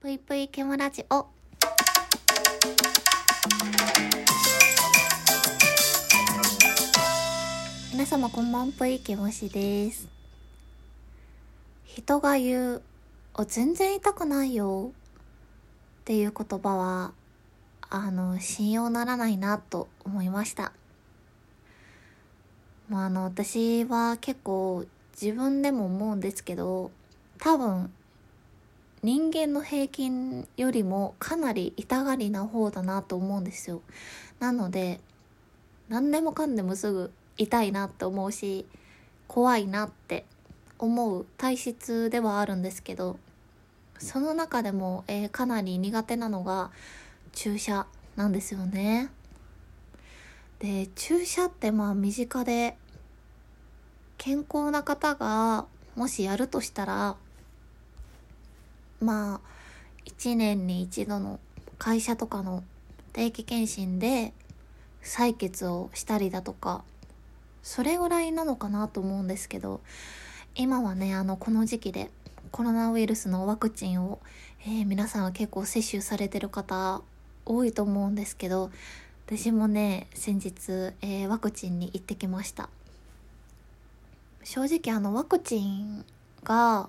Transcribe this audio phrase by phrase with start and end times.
[0.00, 1.26] ぷいぷいケモラジオ。
[7.90, 10.06] 皆様こんばんぷいケモシです。
[11.82, 12.82] 人が言う、
[13.34, 14.92] お、全然痛くないよ。
[14.92, 17.12] っていう言葉は、
[17.90, 20.70] あの、信用ならないなと思いました。
[22.88, 24.86] まあ、あの、私は結構
[25.20, 26.92] 自分でも思うんですけど、
[27.40, 27.92] 多分、
[29.02, 33.80] 人間の平均よりもかなり痛がりな方だなと思うんですよ。
[34.40, 35.00] なので、
[35.88, 38.66] 何でもかんでもすぐ痛いなって思うし、
[39.28, 40.24] 怖いなって
[40.78, 43.18] 思う体質ではあるんですけど、
[43.98, 46.70] その中でも、えーかなり苦手なのが
[47.32, 49.10] 注射なんですよね。
[50.58, 52.76] で、注射ってまあ身近で
[54.16, 57.16] 健康な方がもしやるとしたら、
[59.00, 59.40] まあ、
[60.06, 61.38] 1年に一度の
[61.78, 62.64] 会社とかの
[63.12, 64.32] 定期検診で
[65.02, 66.84] 採血をしたりだとか、
[67.62, 69.80] それぐらいなのかなと思うんですけど、
[70.54, 72.10] 今はね、あの、この時期で
[72.50, 74.18] コロナウイルスのワクチンを、
[74.62, 77.02] えー皆さんは結構接種されてる方
[77.44, 78.70] 多いと思うんですけど、
[79.26, 82.68] 私もね、先日、えーワクチンに行ってきました。
[84.42, 86.04] 正直あの、ワクチン
[86.42, 86.88] が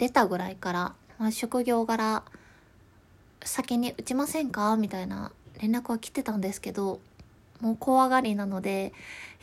[0.00, 2.22] 出たぐらいから、まあ、職業柄、
[3.42, 4.74] 先に打ちませんか？
[4.78, 7.00] みたいな連絡は来てたんですけど、
[7.60, 8.94] もう怖がりなので、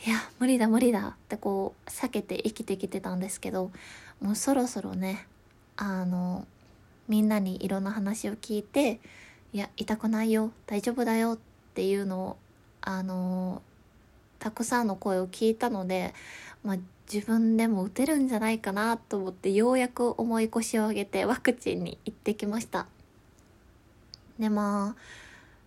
[0.04, 3.70] いや、無理だ無理だってこう、避けて生きてきてたんですけど、
[4.20, 5.28] もうそろそろね、
[5.76, 6.44] あの、
[7.06, 8.98] みんなにいろんな話を聞いて、
[9.52, 11.38] いや、痛くないよ、大丈夫だよっ
[11.74, 12.36] ていうのを、
[12.80, 13.62] あの、
[14.40, 16.14] たくさんの声を聞いたので、
[16.64, 16.76] まあ、
[17.12, 22.86] 自分でも打てるんじゃないかなと思って、ようやく重い腰を上げてワクチンに行ってきました。
[24.38, 25.00] で、まあ、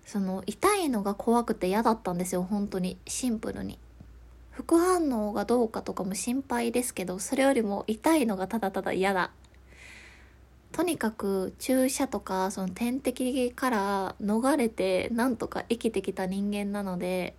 [0.05, 2.97] その、痛いのが怖くて嫌だったんですよ、本当に。
[3.07, 3.79] シンプルに。
[4.51, 9.31] 副反応がどうかとかも心配ですけど、それよりも痛いのがただただ嫌だ。
[10.71, 17.35] とにかく注射とかその点滴から逃れてなんとか生きてきた人間なので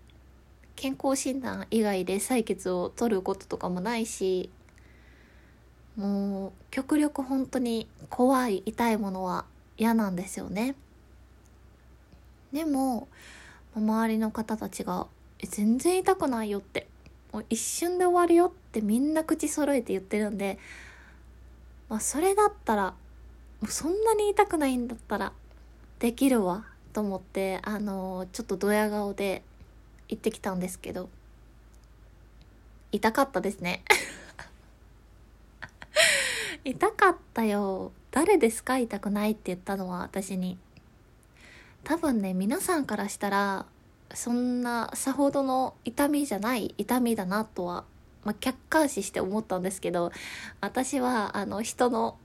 [0.76, 4.50] 健康診断以外で採血を取ることとかもないし
[5.96, 9.44] もう極力本当に怖い痛いものは
[9.76, 10.74] 嫌なんですよね。
[12.52, 13.08] でも
[13.74, 15.06] 周りの方たちが
[15.42, 16.86] 「全然痛くないよ」って
[17.32, 20.58] もう一瞬で終わるよってみんな口揃えて言ってるんで
[21.88, 22.94] まあそれだったら
[23.60, 25.32] もうそんなに痛くないんだったら
[25.98, 29.42] できるわと思ってあのちょっとドヤ顔で
[30.12, 31.08] 行ってきたんですけど
[32.92, 33.82] 痛かったですね。
[36.64, 37.90] 痛かったよ。
[38.10, 38.76] 誰ですか？
[38.76, 40.58] 痛くないって言ったのは私に。
[41.84, 43.66] 多分ね皆さんからしたら
[44.14, 47.84] そんなさほどの痛みじゃない痛みだなとは、
[48.24, 50.12] まあ、客観視して思ったんですけど
[50.60, 52.18] 私はあの人の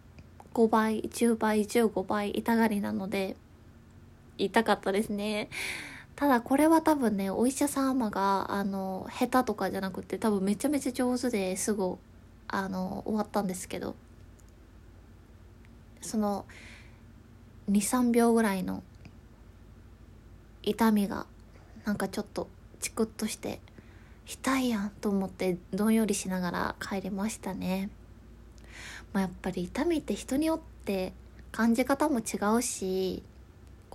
[0.54, 3.36] 5倍10倍15倍痛がりなので
[4.38, 5.50] 痛かったですね。
[6.18, 11.96] ただこれは多分ねお医者様があの下手とかじゃなくて多分めちゃめちゃ上手ですぐ
[12.48, 13.96] あの終わったんですけど
[16.02, 16.46] その
[17.70, 18.82] 23秒ぐらいの
[20.64, 21.28] 痛みが
[21.86, 22.48] なんかちょっと
[22.80, 23.60] チクッとして
[24.26, 27.92] 痛いやんと思ってどんよりしながら帰りましたね。
[29.14, 31.14] まあ、やっぱり痛みって人によって
[31.52, 33.22] 感じ方も違うし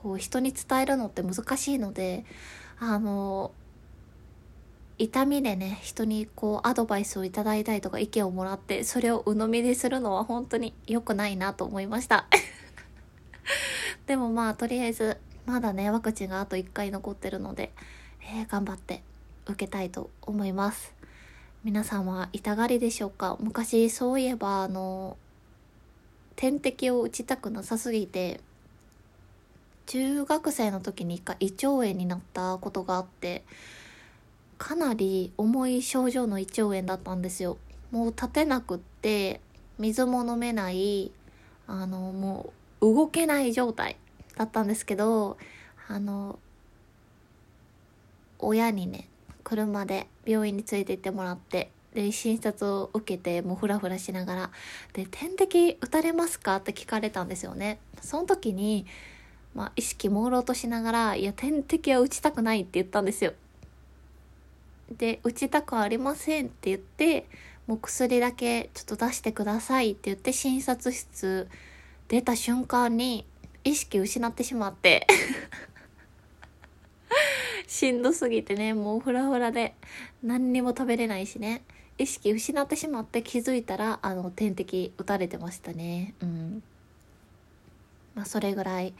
[0.03, 2.25] こう人に伝えるのって難しいので
[2.79, 3.53] あの
[4.99, 12.27] 痛みでね人にこうアドバイスをいただいたりとか意見をもらってそれを鵜呑みにするのは本当に良くないなと思いました。
[14.07, 17.73] でもまあとりあえずまだねワクチンがあと1回残ってるので、
[18.21, 19.03] えー頑張って
[19.47, 20.95] 受けたいと思います。
[21.65, 23.37] 皆さんは痛がりでしょうか？
[23.41, 25.17] 昔そういえばあの
[26.37, 28.41] 点滴を打ちたくなさすぎて
[29.87, 33.45] 中学生の時に一回胃腸炎になったことがあって
[34.59, 37.59] かなり重い症状の胃腸炎だったんですよ。
[37.91, 39.41] もう立てなくって
[39.79, 41.11] 水も飲めない
[41.67, 43.97] あのもう動けない状態
[44.37, 45.37] だったんですけど
[45.89, 46.39] あの
[48.39, 49.09] 親にね
[49.45, 54.51] 車で病院に連れて行ってもらってで診察を受けてもうフラフラしながら
[54.95, 56.57] で点滴打たれますか？
[56.57, 57.79] って聞かれたんですよね。
[58.01, 58.87] その時に、
[59.55, 63.35] まあ、意識朦朧としながら「いや点滴は打ちたくない」って言ったんですよ。
[64.91, 67.27] で打ちたくありませんって言って
[67.67, 71.49] もう薬だけちょっと出してくださいって言って診察室
[72.09, 73.25] 出た瞬間に
[73.65, 75.07] 意識失ってしまって。
[77.67, 79.75] しんどすぎてねもうフラフラで。
[80.23, 81.63] 何にも食べれないしね。
[81.99, 86.15] 意識失ってしまって気づいたらあの点滴打たれてましたね。
[86.21, 86.63] うん。
[88.15, 88.95] まあそれぐらい、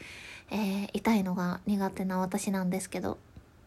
[0.51, 3.17] えー、痛いのが苦手な私なんですけど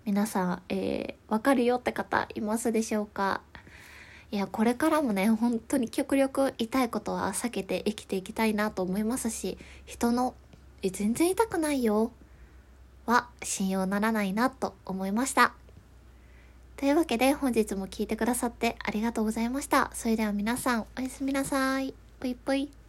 [0.05, 3.41] 皆さん、えー、わかるよって方いますでしょうか？
[4.33, 10.35] いや、これからもね、本当に極力痛いことは避けて生きていきたいなと思いますし、人の、
[10.83, 12.11] え、全然痛くないよ、
[13.07, 15.55] は信用ならないなと思いました。
[16.77, 19.91] というわけで本日も聴いてくださってありがとうございました。
[19.95, 21.95] それでは皆さんおやすみなさい。
[22.19, 22.86] ぽいぽい。